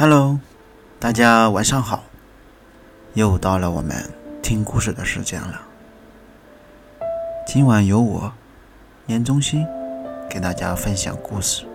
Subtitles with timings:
[0.00, 0.38] Hello，
[1.00, 2.04] 大家晚上好，
[3.14, 3.96] 又到了我们
[4.40, 5.60] 听故事的时间了。
[7.44, 8.32] 今晚由我
[9.06, 9.66] 年中心
[10.30, 11.66] 给大家分享故事。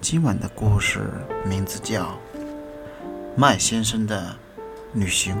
[0.00, 1.00] 今晚的故事
[1.44, 2.04] 名字叫
[3.34, 4.36] 《麦先生的
[4.92, 5.34] 旅行》。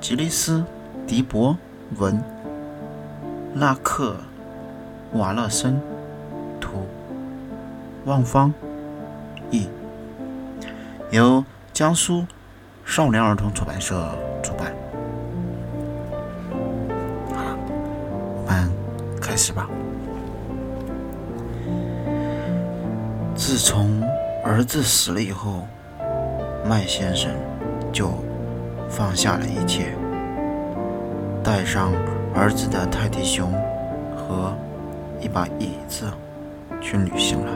[0.00, 0.60] 吉利斯·
[1.08, 1.58] 迪伯
[1.98, 2.22] 文，
[3.56, 4.16] 拉克·
[5.18, 5.82] 瓦勒森。
[8.04, 8.52] 望方，
[9.50, 9.68] 译，
[11.10, 12.26] 由江苏
[12.84, 13.94] 少年儿童出版社
[14.42, 14.72] 出版。
[17.32, 17.56] 好了，
[18.44, 18.70] 我们
[19.20, 19.68] 开始吧。
[23.36, 24.02] 自从
[24.44, 25.66] 儿子死了以后，
[26.64, 27.30] 麦先生
[27.92, 28.10] 就
[28.88, 29.94] 放下了一切，
[31.42, 31.92] 带上
[32.34, 33.52] 儿子的泰迪熊
[34.16, 34.52] 和
[35.20, 36.10] 一把椅子
[36.80, 37.52] 去旅行了。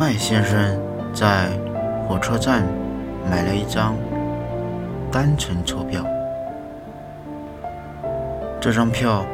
[0.00, 0.80] 麦先生
[1.12, 1.50] 在
[2.08, 2.64] 火车站
[3.30, 3.94] 买了一张
[5.12, 6.02] 单程车票，
[8.58, 9.26] 这张票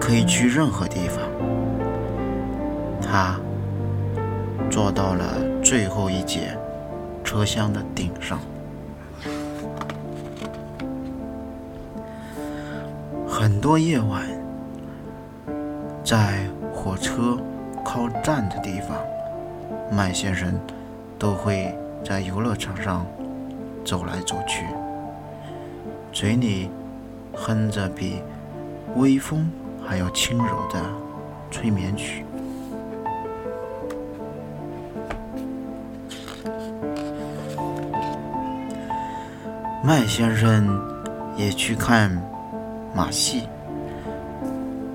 [0.00, 1.22] 可以去任何地方。
[3.00, 3.38] 他
[4.68, 6.48] 坐到了最后一节
[7.22, 8.40] 车厢的顶上，
[13.28, 14.24] 很多夜晚，
[16.02, 16.40] 在
[16.74, 17.38] 火车
[17.84, 18.98] 靠站的地方。
[19.90, 20.58] 麦先生
[21.18, 21.74] 都会
[22.04, 23.04] 在游乐场上
[23.84, 24.64] 走来走去，
[26.12, 26.70] 嘴里
[27.34, 28.22] 哼着比
[28.96, 29.50] 微风
[29.84, 30.80] 还要轻柔的
[31.50, 32.24] 催眠曲。
[39.82, 40.78] 麦先生
[41.36, 42.10] 也去看
[42.94, 43.48] 马戏，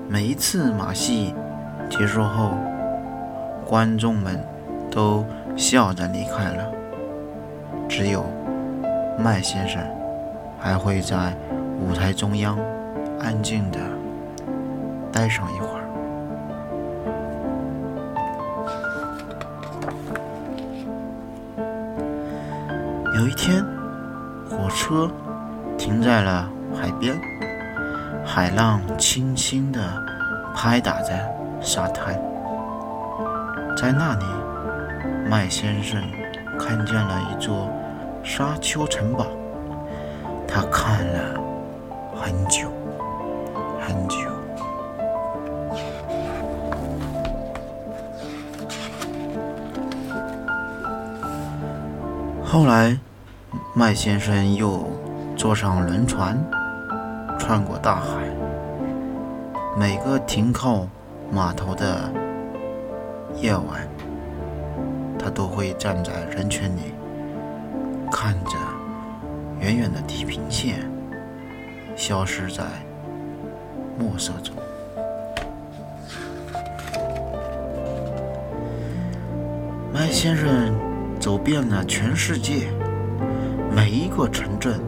[0.08, 1.34] 每一次马戏
[1.90, 2.54] 结束后，
[3.66, 4.53] 观众们。
[4.94, 6.70] 都笑着离开了，
[7.88, 8.24] 只有
[9.18, 9.82] 麦先生
[10.60, 11.36] 还会在
[11.80, 12.56] 舞台中央
[13.18, 13.78] 安静的
[15.12, 15.80] 待上一会儿。
[23.16, 23.64] 有一天，
[24.48, 25.10] 火车
[25.76, 27.20] 停在了海边，
[28.24, 29.80] 海浪轻轻地
[30.54, 31.28] 拍打在
[31.60, 32.14] 沙滩，
[33.76, 34.43] 在那里。
[35.26, 36.00] 麦先生
[36.58, 37.68] 看见了一座
[38.22, 39.26] 沙丘城堡，
[40.46, 41.40] 他看了
[42.14, 42.68] 很久
[43.80, 44.16] 很久。
[52.44, 52.96] 后来，
[53.74, 54.88] 麦先生又
[55.36, 56.38] 坐上轮船，
[57.38, 58.04] 穿过大海。
[59.76, 60.86] 每个停靠
[61.32, 62.12] 码头的
[63.34, 63.93] 夜晚。
[65.24, 66.92] 他都会站在人群里，
[68.12, 68.58] 看着
[69.58, 70.80] 远远的地平线
[71.96, 72.62] 消失在
[73.98, 74.54] 暮色中。
[79.90, 80.74] 麦先生
[81.18, 82.68] 走遍了全世界，
[83.74, 84.78] 每一个城镇，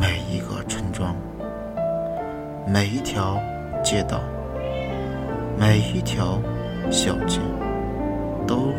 [0.00, 1.16] 每一个村庄，
[2.64, 3.40] 每一条
[3.82, 4.20] 街道，
[5.58, 6.40] 每一条
[6.92, 7.42] 小径，
[8.46, 8.72] 都。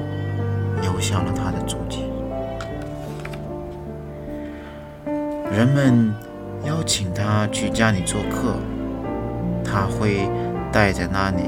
[0.82, 2.04] 留下了他的足迹。
[5.52, 6.14] 人们
[6.66, 8.56] 邀请他去家里做客，
[9.64, 10.30] 他会
[10.72, 11.44] 待在那里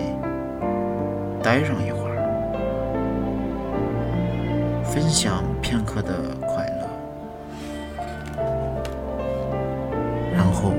[1.41, 2.17] 待上一会儿，
[4.83, 6.89] 分享片刻的快乐，
[10.33, 10.73] 然后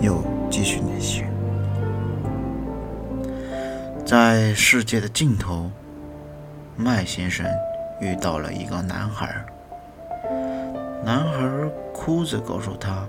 [0.00, 1.26] 又继续旅行，
[4.04, 5.70] 在世界的尽头。
[6.80, 7.46] 麦先生
[8.00, 9.44] 遇到了一个男孩，
[11.04, 11.46] 男孩
[11.92, 13.06] 哭着告诉他，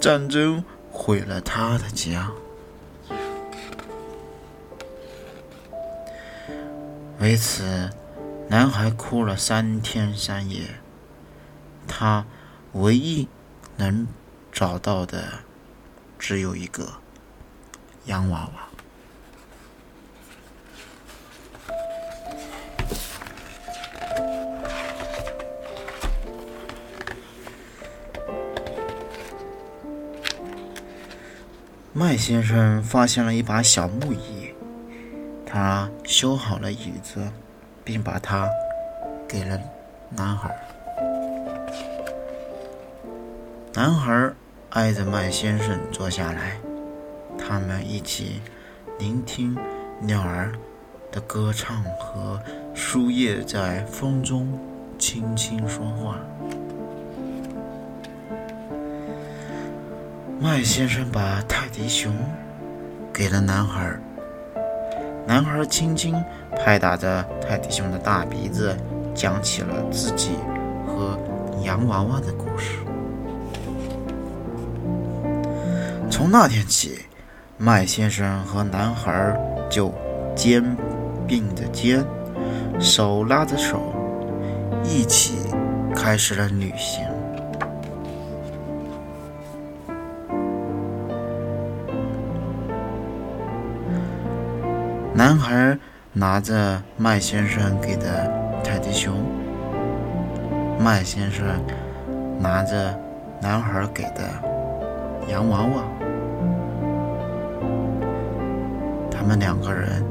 [0.00, 2.30] 战争毁了他的家。
[7.18, 7.90] 为此，
[8.48, 10.62] 男孩哭了三天三夜。
[11.88, 12.24] 他
[12.72, 13.26] 唯一
[13.76, 14.06] 能
[14.52, 15.24] 找到的
[16.18, 16.86] 只有一个
[18.04, 18.65] 洋娃娃。
[31.98, 34.52] 麦先生发现了一把小木椅，
[35.46, 37.26] 他修好了椅子，
[37.82, 38.46] 并把它
[39.26, 39.58] 给了
[40.10, 40.54] 男孩。
[43.72, 44.30] 男孩
[44.72, 46.58] 挨着麦先生坐下来，
[47.38, 48.42] 他们一起
[48.98, 49.56] 聆听
[49.98, 50.52] 鸟儿
[51.10, 52.38] 的歌唱和
[52.74, 54.60] 树叶在风中
[54.98, 56.18] 轻轻说话。
[60.38, 62.12] 麦先生把泰迪熊
[63.10, 63.98] 给了男孩，
[65.26, 66.14] 男孩轻轻
[66.54, 68.76] 拍打着泰迪熊的大鼻子，
[69.14, 70.32] 讲起了自己
[70.86, 71.18] 和
[71.62, 72.76] 洋娃娃的故事。
[76.10, 76.98] 从那天起，
[77.56, 79.34] 麦先生和男孩
[79.70, 79.90] 就
[80.34, 80.62] 肩
[81.26, 82.04] 并着肩，
[82.78, 83.80] 手拉着手，
[84.84, 85.38] 一起
[85.94, 87.02] 开始了旅行。
[95.16, 95.78] 男孩
[96.12, 98.30] 拿着麦先生给的
[98.62, 99.14] 泰迪熊，
[100.78, 101.46] 麦先生
[102.38, 102.94] 拿着
[103.40, 104.28] 男孩给的
[105.26, 105.82] 洋娃娃。
[109.10, 110.04] 他们两个人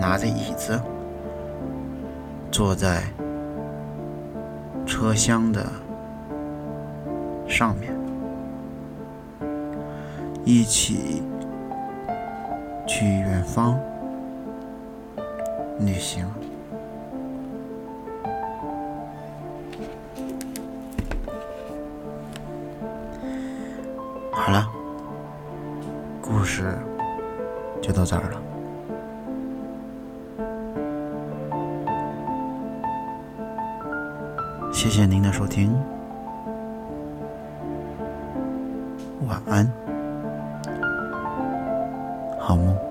[0.00, 0.80] 拿着椅子，
[2.50, 3.02] 坐在
[4.86, 5.70] 车厢的
[7.46, 7.92] 上面，
[10.42, 11.22] 一起
[12.88, 13.78] 去远方
[15.78, 16.26] 旅行。
[24.32, 24.66] 好了，
[26.22, 26.76] 故事。
[27.80, 28.42] 就到这儿了，
[34.72, 35.72] 谢谢您的收听，
[39.26, 39.97] 晚安。
[42.50, 42.87] 아무